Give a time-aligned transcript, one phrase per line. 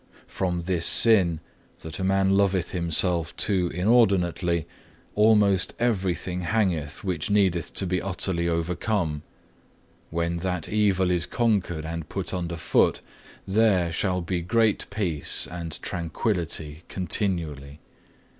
[0.25, 1.41] From this sin,
[1.81, 4.65] that a man loveth himself too inordinately,
[5.13, 9.21] almost everything hangeth which needeth to be utterly overcome:
[10.09, 13.01] when that evil is conquered and put under foot,
[13.47, 17.79] there shall be great peace and tranquillity continually.